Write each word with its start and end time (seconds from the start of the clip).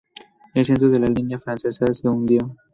El 0.55 0.65
centro 0.65 0.89
de 0.89 0.97
la 0.99 1.05
línea 1.05 1.37
francesa 1.37 1.93
se 1.93 2.09
hundió. 2.09 2.55